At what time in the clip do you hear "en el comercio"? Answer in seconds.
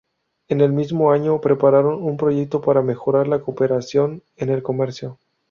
4.35-5.19